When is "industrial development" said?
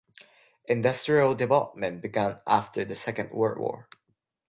0.65-2.01